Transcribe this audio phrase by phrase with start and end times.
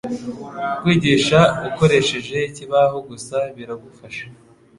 [0.79, 4.25] kwigisha ukoresheje ikibaho gusa biragufasha